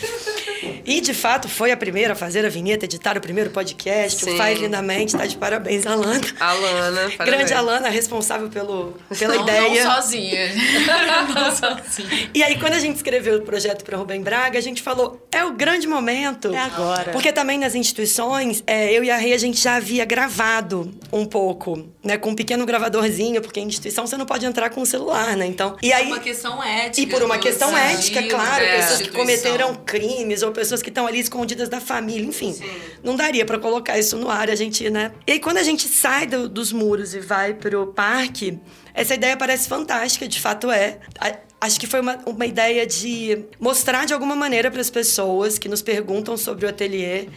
[0.86, 4.24] E, de fato, foi a primeira a fazer a vinheta, editar o primeiro podcast.
[4.24, 4.34] Sim.
[4.34, 6.22] O faz lindamente, tá de parabéns, Alana.
[6.40, 7.18] Alana, parabéns.
[7.26, 9.84] Grande Alana, responsável pelo, pela não, ideia.
[9.86, 10.50] não sozinha.
[11.34, 12.30] não sozinha.
[12.34, 15.44] E aí, quando a gente escreveu o projeto para Rubem Braga, a gente falou, é
[15.44, 16.54] o grande momento.
[16.54, 17.12] É agora.
[17.12, 21.26] Porque também nas instituições, é, eu e a Rei, a gente já havia gravado um
[21.26, 22.18] pouco, né?
[22.18, 25.46] Com um pequeno gravadorzinho, porque em instituição você não pode entrar com o celular, né?
[25.46, 26.08] Então, e aí...
[26.08, 27.02] uma questão ética.
[27.02, 31.08] E por uma questão ética, claro, da pessoas que cometeram crimes ou pessoas que estão
[31.08, 32.56] ali escondidas da família, enfim.
[33.04, 35.12] Não daria para colocar isso no ar, a gente, né?
[35.26, 38.60] E aí quando a gente sai do- dos muros e vai pro parque,
[38.98, 40.98] essa ideia parece fantástica, de fato é.
[41.62, 45.70] Acho que foi uma, uma ideia de mostrar de alguma maneira para as pessoas que
[45.70, 47.30] nos perguntam sobre o ateliê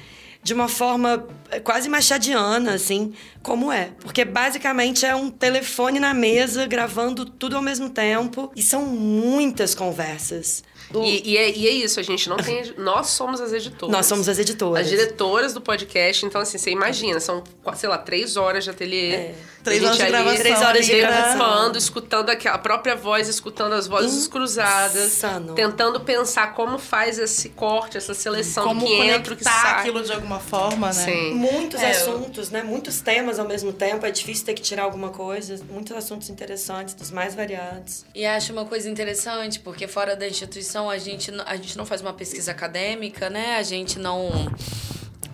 [0.42, 3.90] de uma forma eh, quase machadiana, assim, como é.
[4.00, 9.74] Porque basicamente é um telefone na mesa gravando tudo ao mesmo tempo e são muitas
[9.74, 10.64] conversas.
[10.92, 12.72] O- E, e é, e é isso, a gente não tem.
[12.79, 13.92] Nós somos as editoras.
[13.96, 14.85] Nós somos as editoras.
[14.85, 17.42] As diretoras do podcast, então assim, você imagina, são,
[17.74, 19.12] sei lá, três horas de ateliê.
[19.14, 19.35] É.
[19.62, 20.37] Três A horas de ali gravação.
[20.40, 21.72] Três horas de gravação.
[21.76, 25.55] Escutando a própria voz, escutando as vozes cruzadas, Insano.
[25.55, 29.81] tentando pensar como faz esse corte, essa seleção Como que entra, que conectar sai.
[29.81, 30.92] aquilo de alguma forma, né?
[31.05, 31.35] Sim.
[31.35, 32.62] Muitos É, eu- assuntos, né?
[32.62, 34.07] Muitos temas ao mesmo tempo.
[34.07, 35.61] É difícil ter que tirar alguma coisa.
[35.70, 38.05] Muitos assuntos interessantes, dos mais variados.
[38.14, 42.00] E acho uma coisa interessante, porque fora da instituição a gente, a gente não faz
[42.00, 43.56] uma pesquisa acadêmica, né?
[43.56, 44.48] A gente não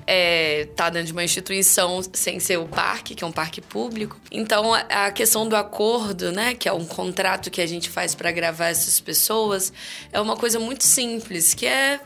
[0.06, 4.18] é, tá dentro de uma instituição sem ser o parque, que é um parque público.
[4.30, 6.54] Então, a questão do acordo, né?
[6.54, 9.72] Que é um contrato que a gente faz para gravar essas pessoas,
[10.12, 12.00] é uma coisa muito simples, que é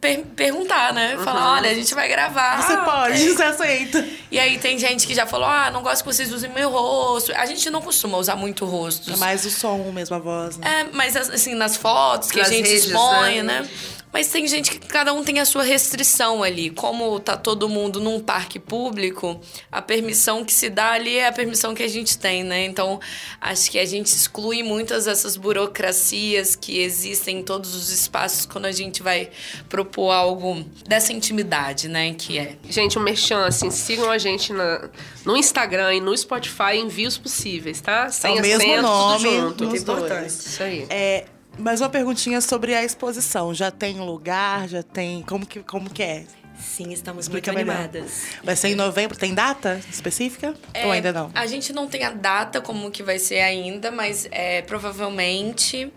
[0.00, 1.16] per- perguntar, né?
[1.22, 2.62] Falar, olha, a gente vai gravar.
[2.62, 4.04] Você Ah, pode, você aceita.
[4.30, 7.32] E aí tem gente que já falou, ah, não gosto que vocês usem meu rosto.
[7.34, 9.12] A gente não costuma usar muito rostos.
[9.12, 10.80] É mais o som mesmo, a voz, né?
[10.80, 13.60] É, mas assim, nas fotos que Nas a gente redes, expõe, né?
[13.62, 13.68] né?
[14.12, 16.70] Mas tem gente que cada um tem a sua restrição ali.
[16.70, 21.32] Como tá todo mundo num parque público, a permissão que se dá ali é a
[21.32, 22.64] permissão que a gente tem, né?
[22.64, 22.98] Então,
[23.40, 28.64] acho que a gente exclui muitas dessas burocracias que existem em todos os espaços quando
[28.66, 29.30] a gente vai
[29.68, 32.12] propor algo dessa intimidade, né?
[32.14, 32.56] Que é.
[32.68, 34.88] Gente, um merchan, assim, sigam a gente na,
[35.24, 38.08] no Instagram e no Spotify envios possíveis, tá?
[38.10, 39.64] Sem É o mesmo acento, nome tudo junto.
[39.66, 40.20] nos Importante.
[40.20, 40.46] dois.
[40.46, 40.86] Isso aí.
[40.90, 41.24] É,
[41.58, 43.52] mas uma perguntinha sobre a exposição.
[43.54, 44.68] Já tem lugar?
[44.68, 45.22] Já tem.
[45.22, 46.24] Como que, como que é?
[46.58, 47.84] Sim, estamos Explica muito melhor.
[47.84, 48.26] animadas.
[48.44, 49.16] Vai ser em novembro?
[49.16, 50.48] Tem data específica?
[50.84, 51.30] Ou É, ainda não?
[51.34, 55.90] A gente não tem a data como que vai ser ainda, mas é, provavelmente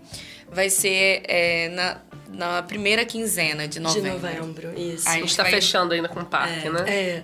[0.49, 1.97] vai ser é, na,
[2.29, 4.11] na primeira quinzena de De novembro.
[4.13, 5.07] novembro, isso.
[5.09, 6.83] A gente tá vai- fechando ainda com o parque, né?
[6.87, 7.23] É.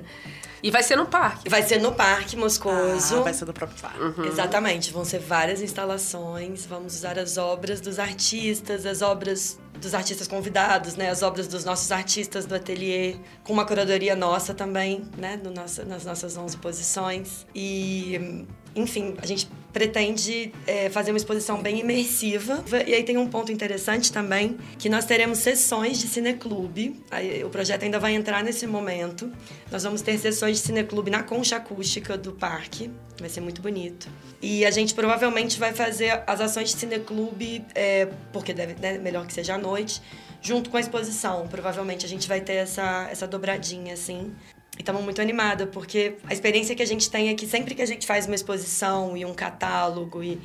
[0.61, 1.49] E vai ser no parque.
[1.49, 3.17] Vai ser no Parque Moscoso.
[3.17, 3.99] Ah, vai ser no próprio parque.
[3.99, 4.25] Uhum.
[4.25, 10.27] Exatamente, vão ser várias instalações, vamos usar as obras dos artistas, as obras dos artistas
[10.27, 15.39] convidados, né, as obras dos nossos artistas do ateliê, com uma curadoria nossa também, né,
[15.41, 17.47] no nossa, nas nossas 11 posições.
[17.55, 18.45] E,
[18.79, 22.63] enfim, a gente pretende é, fazer uma exposição bem imersiva.
[22.87, 26.99] E aí tem um ponto interessante também, que nós teremos sessões de cineclube.
[27.11, 29.31] Aí, o projeto ainda vai entrar nesse momento.
[29.71, 32.89] Nós vamos ter sessões de cineclube na concha acústica do parque.
[33.19, 34.09] Vai ser muito bonito.
[34.41, 39.27] E a gente provavelmente vai fazer as ações de cineclube, é, porque deve, né, melhor
[39.27, 40.01] que seja à noite,
[40.41, 41.47] junto com a exposição.
[41.47, 44.31] Provavelmente a gente vai ter essa, essa dobradinha, assim.
[44.79, 47.81] E estamos muito animada, porque a experiência que a gente tem é que sempre que
[47.81, 50.39] a gente faz uma exposição e um catálogo e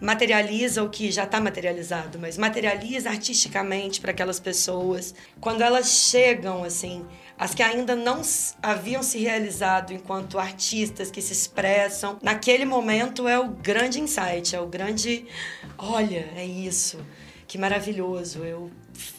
[0.00, 5.14] materializa o que já está materializado, mas materializa artisticamente para aquelas pessoas.
[5.38, 7.04] Quando elas chegam, assim,
[7.38, 8.22] as que ainda não
[8.62, 14.60] haviam se realizado enquanto artistas que se expressam, naquele momento é o grande insight, é
[14.60, 15.26] o grande.
[15.76, 16.98] Olha, é isso,
[17.46, 18.70] que maravilhoso, eu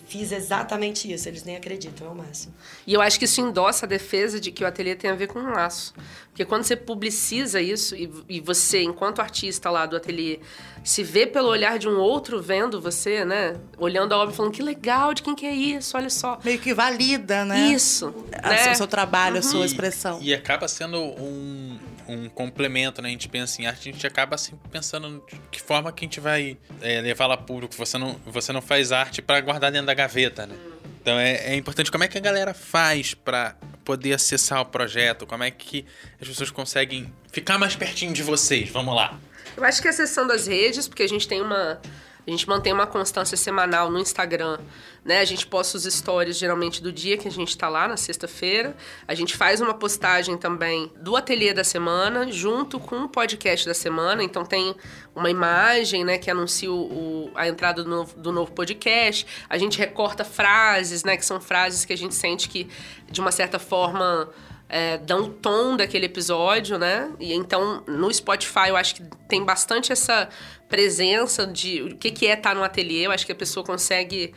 [0.07, 2.53] fiz exatamente isso, eles nem acreditam, é o máximo.
[2.85, 5.27] E eu acho que isso endossa a defesa de que o ateliê tem a ver
[5.27, 5.93] com um laço.
[6.29, 10.39] Porque quando você publiciza isso e, e você, enquanto artista lá do ateliê,
[10.83, 13.55] se vê pelo olhar de um outro vendo você, né?
[13.77, 15.95] Olhando a obra e falando, que legal, de quem que é isso?
[15.97, 16.39] Olha só.
[16.43, 17.69] Meio que valida, né?
[17.69, 18.13] Isso.
[18.31, 18.71] Né?
[18.71, 20.19] O seu trabalho, a sua expressão.
[20.21, 23.09] E acaba sendo um, um complemento, né?
[23.09, 26.07] A gente pensa em arte, a gente acaba sempre pensando de que forma que a
[26.07, 27.73] gente vai é, levá-la a público.
[27.75, 30.55] Você não, você não faz arte pra guardar dentro da gaveta, né?
[31.01, 35.27] Então é, é importante como é que a galera faz pra poder acessar o projeto,
[35.27, 35.85] como é que
[36.19, 38.69] as pessoas conseguem ficar mais pertinho de vocês.
[38.69, 39.19] Vamos lá.
[39.55, 41.79] Eu acho que é acessando as redes, porque a gente tem uma.
[42.27, 44.57] A gente mantém uma constância semanal no Instagram,
[45.03, 45.19] né?
[45.19, 48.75] A gente posta os stories geralmente do dia que a gente tá lá, na sexta-feira.
[49.07, 53.75] A gente faz uma postagem também do ateliê da semana, junto com o podcast da
[53.75, 54.23] semana.
[54.23, 54.75] Então tem
[55.15, 59.27] uma imagem, né, que anuncia o- a entrada do novo, do novo podcast.
[59.47, 62.67] A gente recorta frases, né, que são frases que a gente sente que,
[63.09, 64.27] de uma certa forma,
[64.75, 67.09] é, dá um tom daquele episódio, né?
[67.17, 70.27] E então no Spotify eu acho que tem bastante essa
[70.67, 73.07] presença de o que, que é estar no ateliê.
[73.07, 74.33] Eu acho que a pessoa consegue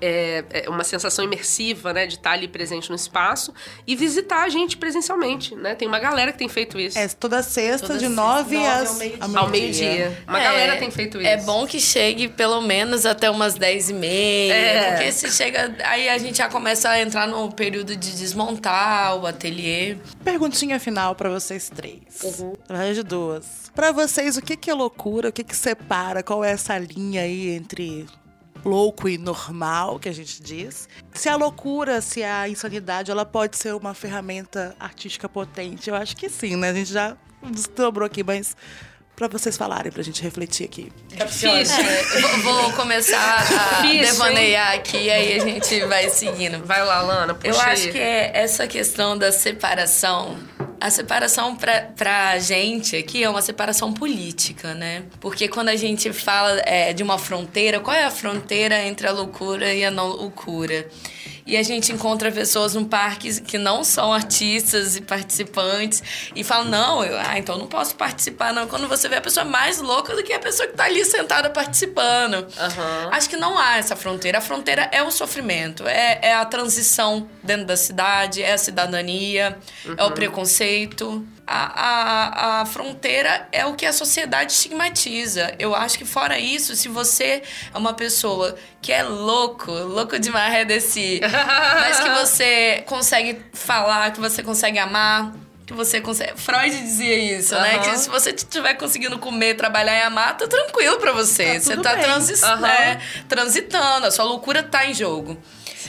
[0.00, 3.52] é, é uma sensação imersiva, né, de estar ali presente no espaço
[3.86, 5.74] e visitar a gente presencialmente, né?
[5.74, 6.98] Tem uma galera que tem feito isso.
[6.98, 8.88] É toda sexta, Toda de sexta, nove nove às
[9.20, 9.88] ao meio-dia.
[9.90, 10.18] Meio-dia.
[10.28, 11.26] Uma É, galera tem feito isso.
[11.26, 14.52] É bom que chegue pelo menos até umas 10 e meia.
[14.52, 14.90] É.
[14.92, 15.74] Porque se chega.
[15.84, 19.96] Aí a gente já começa a entrar no período de desmontar o ateliê.
[20.24, 22.00] Perguntinha final pra vocês três.
[22.22, 22.54] Uhum.
[22.68, 23.70] Verdade, de duas.
[23.74, 25.28] Pra vocês, o que, que é loucura?
[25.28, 26.22] O que, que separa?
[26.22, 28.06] Qual é essa linha aí entre
[28.64, 30.88] louco e normal, que a gente diz?
[31.12, 35.88] Se a loucura, se a insanidade, ela pode ser uma ferramenta artística potente?
[35.90, 36.70] Eu acho que sim, né?
[36.70, 38.56] A gente já desdobrou aqui, mas
[39.16, 40.90] pra vocês falarem, pra gente refletir aqui.
[41.08, 41.84] Difícil.
[42.14, 46.64] Eu vou- vou começar a Difícil, devanear aqui e aí a gente vai seguindo.
[46.64, 47.72] Vai lá, Lana, puxa Eu aí.
[47.72, 50.38] acho que é essa questão da separação.
[50.80, 55.02] A separação pra, pra gente aqui é uma separação política, né?
[55.20, 59.12] Porque quando a gente fala é, de uma fronteira, qual é a fronteira entre a
[59.12, 60.88] loucura e a não loucura?
[61.50, 66.00] E a gente encontra pessoas no parque que não são artistas e participantes
[66.32, 68.68] e falam, não, eu, ah, então eu não posso participar, não.
[68.68, 71.50] Quando você vê a pessoa mais louca do que a pessoa que tá ali sentada
[71.50, 72.46] participando.
[72.56, 73.08] Aham.
[73.10, 74.38] Acho que não há essa fronteira.
[74.38, 79.58] A fronteira é o sofrimento, é, é a transição dentro da cidade, é a cidadania,
[79.98, 81.26] é o preconceito.
[81.52, 85.52] A, a, a fronteira é o que a sociedade estigmatiza.
[85.58, 87.42] Eu acho que, fora isso, se você
[87.74, 94.12] é uma pessoa que é louco, louco de maré desse, mas que você consegue falar,
[94.12, 95.32] que você consegue amar,
[95.66, 96.32] que você consegue.
[96.36, 97.78] Freud dizia isso, né?
[97.78, 101.54] Que se você estiver conseguindo comer, trabalhar e amar, tá tranquilo pra você.
[101.54, 102.66] Tá você tá transi Aham.
[102.68, 105.36] é, transitando, a sua loucura tá em jogo.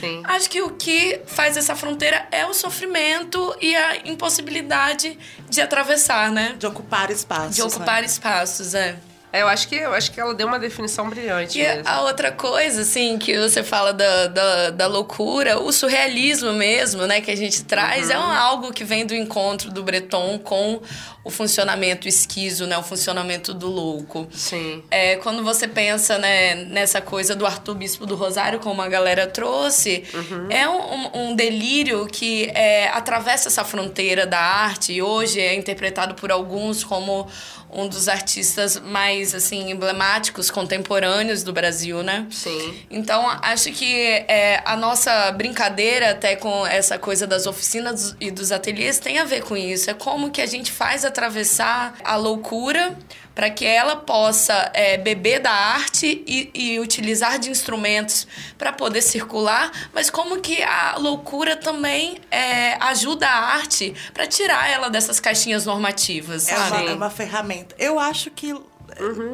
[0.00, 0.22] Sim.
[0.24, 5.18] Acho que o que faz essa fronteira é o sofrimento e a impossibilidade
[5.50, 6.56] de atravessar, né?
[6.58, 7.54] De ocupar espaços.
[7.54, 8.06] De ocupar né?
[8.06, 8.96] espaços, é.
[9.32, 11.82] É, eu acho que eu acho que ela deu uma definição brilhante E mesmo.
[11.88, 17.20] a outra coisa, assim, que você fala da, da, da loucura, o surrealismo mesmo, né,
[17.20, 20.80] que a gente traz, é um, algo que vem do encontro do Breton com
[21.24, 24.26] o funcionamento esquizo, né, o funcionamento do louco.
[24.32, 24.82] Sim.
[24.90, 29.26] É, quando você pensa né, nessa coisa do Arthur Bispo do Rosário, como a galera
[29.26, 30.04] trouxe,
[30.50, 35.54] é um, um- um delírio que é, atravessa essa fronteira da arte e hoje é
[35.54, 37.28] interpretado por alguns como
[37.72, 42.26] um dos artistas mais assim emblemáticos contemporâneos do Brasil, né?
[42.30, 42.78] Sim.
[42.90, 43.94] Então, acho que
[44.28, 49.24] é, a nossa brincadeira até com essa coisa das oficinas e dos ateliês tem a
[49.24, 49.90] ver com isso.
[49.90, 52.96] É como que a gente faz atravessar a loucura
[53.34, 58.26] para que ela possa é, beber da arte e, e utilizar de instrumentos
[58.58, 64.68] para poder circular, mas como que a loucura também é, ajuda a arte para tirar
[64.70, 67.74] ela dessas caixinhas normativas, É uma, é uma ferramenta.
[67.78, 68.54] Eu acho que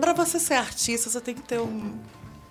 [0.01, 1.99] pra você ser artista, você tem que ter um.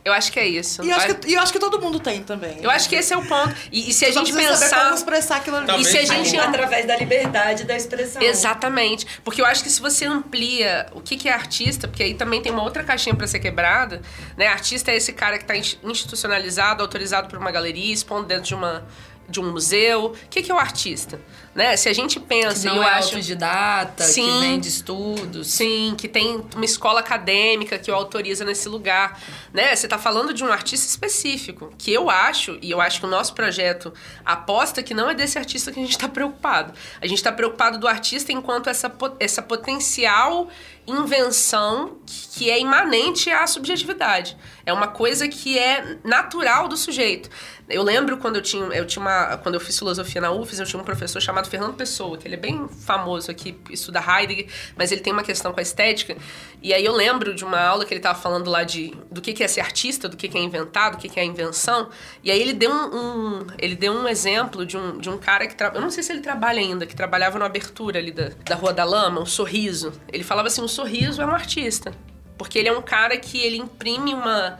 [0.07, 0.83] Eu acho que é isso.
[0.83, 2.57] E eu acho que, eu acho que todo mundo tem também.
[2.61, 3.53] Eu acho que esse é o ponto.
[3.71, 4.93] E, e se a gente saber como pensar.
[4.93, 5.81] expressar aquilo ali.
[5.81, 8.21] E se a gente Através da liberdade da expressão.
[8.21, 9.05] Exatamente.
[9.23, 12.41] Porque eu acho que se você amplia o que, que é artista, porque aí também
[12.41, 14.01] tem uma outra caixinha pra ser quebrada,
[14.37, 14.47] né?
[14.47, 18.55] Artista é esse cara que tá ins- institucionalizado, autorizado por uma galeria, expondo dentro de
[18.55, 18.85] uma
[19.29, 20.05] de um museu.
[20.05, 21.19] O que, que é o artista?
[21.57, 21.75] Né?
[21.75, 24.39] Se a gente pensa, Que não eu é acho autodidata, que Sim.
[24.41, 25.47] vem de estudos.
[25.47, 29.19] Sim, que tem uma escola acadêmica que o autoriza nesse lugar,
[29.51, 29.75] né?
[29.75, 33.09] Você tá falando de um artista específico, que eu acho, e eu acho que o
[33.09, 33.91] nosso projeto
[34.23, 36.73] aposta que não é desse artista que a gente tá preocupado.
[37.01, 40.49] A gente tá preocupado do artista enquanto essa, essa potencial
[40.85, 44.37] invenção que que é imanente à subjetividade.
[44.63, 47.31] É uma coisa que é natural do sujeito.
[47.67, 50.65] Eu lembro quando eu tinha, eu tinha uma, quando eu fiz filosofia na UFES, eu
[50.67, 54.91] tinha um professor chamado Fernando Pessoa, que ele é bem famoso aqui, estuda Heidegger, mas
[54.91, 56.15] ele tem uma questão com a estética.
[56.61, 59.33] E aí eu lembro de uma aula que ele estava falando lá de do que
[59.33, 61.89] que é ser artista, do que que é inventar, do que que é invenção.
[62.23, 62.95] E aí ele deu um,
[63.41, 66.11] um- ele deu um exemplo de um, de um cara que eu não sei se
[66.11, 69.93] ele trabalha ainda, que trabalhava na abertura ali da, da Rua da Lama, um sorriso.
[70.11, 71.93] Ele falava assim, um sorriso é um artista.
[72.37, 74.59] Porque ele é um cara que ele imprime uma,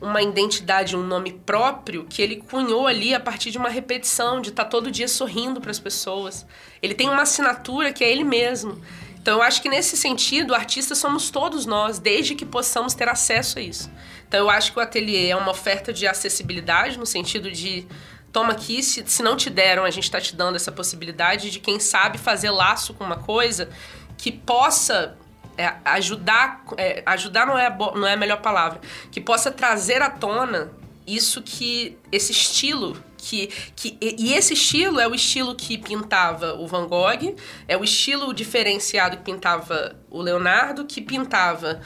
[0.00, 4.48] uma identidade, um nome próprio que ele cunhou ali a partir de uma repetição, de
[4.48, 6.46] estar todo dia sorrindo para as pessoas.
[6.82, 8.80] Ele tem uma assinatura que é ele mesmo.
[9.20, 13.58] Então eu acho que nesse sentido, artistas somos todos nós, desde que possamos ter acesso
[13.58, 13.90] a isso.
[14.26, 17.86] Então eu acho que o ateliê é uma oferta de acessibilidade, no sentido de
[18.32, 21.58] toma aqui, se, se não te deram, a gente está te dando essa possibilidade de
[21.58, 23.68] quem sabe fazer laço com uma coisa
[24.16, 25.16] que possa
[25.60, 30.00] é, ajudar, é, ajudar não é, a não é a melhor palavra, que possa trazer
[30.00, 30.72] à tona
[31.06, 36.66] isso que, esse estilo que, que e esse estilo é o estilo que pintava o
[36.66, 37.36] Van Gogh,
[37.68, 41.80] é o estilo diferenciado que pintava o Leonardo, que pintava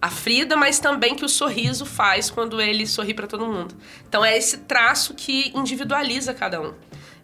[0.00, 3.74] a Frida, mas também que o sorriso faz quando ele sorri para todo mundo.
[4.08, 6.74] Então é esse traço que individualiza cada um.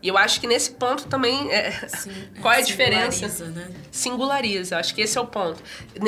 [0.03, 1.71] E eu acho que nesse ponto também é,
[2.43, 3.29] qual é a diferença?
[3.29, 3.71] Singulariza, né?
[3.91, 4.79] singulariza.
[4.79, 5.63] Acho que esse é o ponto.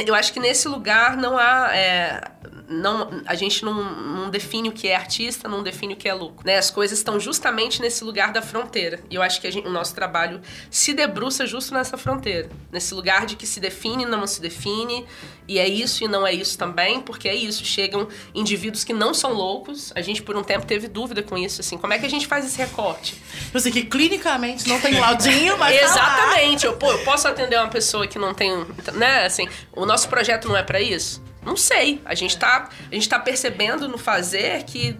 [0.06, 1.70] Eu acho que nesse lugar não há.
[1.76, 2.20] é,
[2.66, 6.14] não, a gente não, não define o que é artista, não define o que é
[6.14, 6.46] lucro.
[6.46, 6.56] Né?
[6.56, 9.00] As coisas estão justamente nesse lugar da fronteira.
[9.10, 12.48] E eu acho que a gente- o nosso trabalho se debruça justo nessa fronteira.
[12.72, 15.04] Nesse lugar de que se define, não se define.
[15.46, 17.62] E é isso e não é isso também, porque é isso.
[17.66, 19.92] Chegam indivíduos que não são loucos.
[19.94, 21.60] A gente, por um tempo, teve dúvida com isso.
[21.60, 23.14] Assim, como é que a gente faz esse recorte?
[23.44, 25.78] Tipo assim, que clinicamente não tem laudinho, mas.
[25.78, 25.84] tá.
[25.84, 26.66] Exatamente.
[26.66, 30.48] Eu, pô, eu posso atender uma pessoa que não tem, né, assim, o nosso projeto
[30.48, 31.22] não é pra isso?
[31.44, 32.00] Não sei.
[32.04, 34.96] A gente tá, a gente tá percebendo no fazer que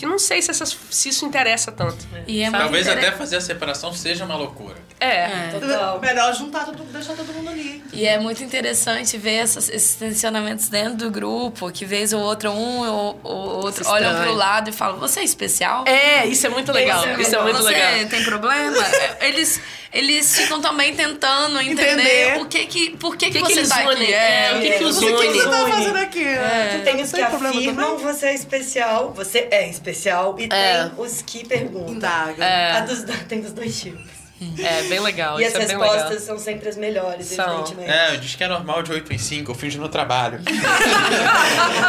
[0.00, 1.98] que não sei se, essas, se isso interessa tanto.
[2.26, 4.76] E é muito Talvez até fazer a separação seja uma loucura.
[4.98, 5.48] É.
[5.52, 6.00] Total.
[6.00, 7.82] Melhor juntar todo deixar todo mundo ali.
[7.92, 12.50] E é muito interessante ver essas- esses tensionamentos dentro do grupo, que vez ou outra,
[12.50, 14.26] um ou, ou outro Se olham estranha.
[14.30, 15.84] pro lado e falam, você é especial?
[15.86, 17.00] É, isso é muito legal.
[17.00, 18.08] Isso é Isso é muito você legal.
[18.08, 18.76] tem problema?
[19.20, 19.60] É, eles,
[19.92, 22.40] eles ficam também tentando entender, Entender.
[22.40, 24.02] o que que, por que, que, que que você tá unem?
[24.04, 24.12] aqui.
[24.12, 25.72] É, o que que os O que, que você tá Une.
[25.72, 26.24] fazendo aqui?
[26.24, 26.80] É.
[26.84, 30.48] Tem os que problema afirmam você é especial, você é especial, e É.
[30.84, 31.94] tem os que perguntam.
[31.94, 32.44] Indaga.
[32.44, 32.72] É.
[32.72, 34.20] A dos do- tem dos dois tipos.
[34.58, 35.92] É bem legal, E isso as é bem legal.
[35.94, 37.46] respostas são sempre as melhores, São.
[37.60, 37.90] evidentemente.
[37.90, 40.40] É, eu disse que é normal de 8 em 5, eu finjo no trabalho.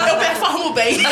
[0.10, 0.98] Eu performo bem.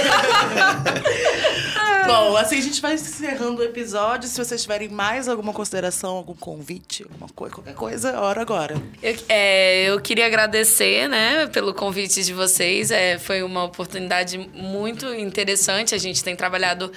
[2.06, 4.28] Bom, assim a gente vai encerrando o episódio.
[4.28, 8.82] Se vocês tiverem mais alguma consideração, algum convite, alguma coisa, qualquer coisa, hora agora.
[9.02, 12.90] Eu, é, eu queria agradecer, né, pelo convite de vocês.
[12.90, 15.94] É, foi uma oportunidade muito interessante.
[15.94, 16.92] A gente tem trabalhado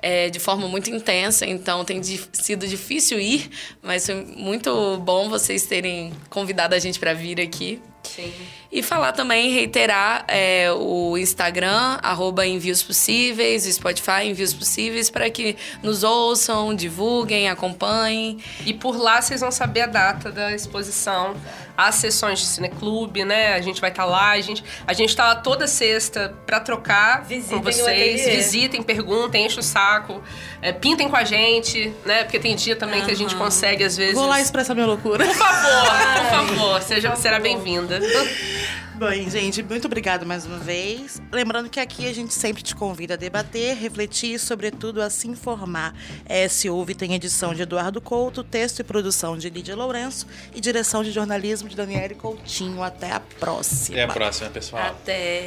[0.00, 3.50] é, de forma muito intensa, então tem di- sido difícil ir,
[3.84, 7.80] mas foi muito bom vocês terem convidado a gente para vir aqui.
[8.04, 8.32] Sim.
[8.70, 15.30] E falar também, reiterar é, o Instagram, arroba Envios Possíveis, o Spotify Envios Possíveis, para
[15.30, 18.38] que nos ouçam, divulguem, acompanhem.
[18.66, 21.36] E por lá vocês vão saber a data da exposição,
[21.76, 23.54] as sessões de cineclube, né?
[23.54, 27.22] A gente vai estar lá, a gente, a gente tá lá toda sexta pra trocar
[27.24, 28.26] Visitem com vocês.
[28.26, 30.22] Visitem, perguntem, enchem o saco,
[30.60, 32.24] é, pintem com a gente, né?
[32.24, 34.14] Porque tem dia também que a gente consegue, às vezes.
[34.14, 35.24] Vou lá expressar minha loucura.
[35.24, 37.93] Por favor, por favor, seja, será bem-vinda.
[38.94, 41.20] Bem, gente, muito obrigada mais uma vez.
[41.32, 45.28] Lembrando que aqui a gente sempre te convida a debater, refletir e, sobretudo, a se
[45.28, 45.94] informar.
[46.28, 51.02] Esse Ouve tem edição de Eduardo Couto, texto e produção de Lídia Lourenço e direção
[51.02, 52.82] de jornalismo de Daniele Coutinho.
[52.82, 53.96] Até a próxima.
[53.96, 54.82] Até a próxima, pessoal.
[54.82, 55.46] Até.